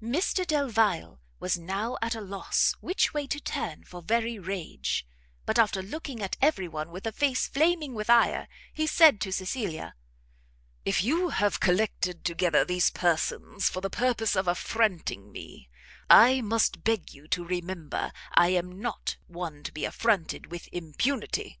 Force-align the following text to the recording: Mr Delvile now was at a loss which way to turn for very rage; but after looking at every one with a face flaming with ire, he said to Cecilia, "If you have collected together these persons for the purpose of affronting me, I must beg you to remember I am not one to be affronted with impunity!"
Mr 0.00 0.46
Delvile 0.46 1.18
now 1.58 1.90
was 1.90 1.98
at 2.06 2.14
a 2.14 2.20
loss 2.20 2.76
which 2.80 3.12
way 3.12 3.26
to 3.26 3.40
turn 3.40 3.82
for 3.82 4.00
very 4.00 4.38
rage; 4.38 5.04
but 5.44 5.58
after 5.58 5.82
looking 5.82 6.22
at 6.22 6.36
every 6.40 6.68
one 6.68 6.92
with 6.92 7.04
a 7.04 7.10
face 7.10 7.48
flaming 7.48 7.92
with 7.92 8.08
ire, 8.08 8.46
he 8.72 8.86
said 8.86 9.20
to 9.20 9.32
Cecilia, 9.32 9.96
"If 10.84 11.02
you 11.02 11.30
have 11.30 11.58
collected 11.58 12.24
together 12.24 12.64
these 12.64 12.90
persons 12.90 13.68
for 13.68 13.80
the 13.80 13.90
purpose 13.90 14.36
of 14.36 14.46
affronting 14.46 15.32
me, 15.32 15.68
I 16.08 16.42
must 16.42 16.84
beg 16.84 17.12
you 17.12 17.26
to 17.26 17.44
remember 17.44 18.12
I 18.32 18.50
am 18.50 18.80
not 18.80 19.16
one 19.26 19.64
to 19.64 19.72
be 19.72 19.84
affronted 19.84 20.48
with 20.52 20.68
impunity!" 20.70 21.58